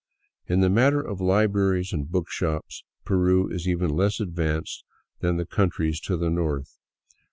[0.47, 4.83] In the matter of libraries and book shops Peru is even less advanced
[5.19, 6.79] than the countries to the north.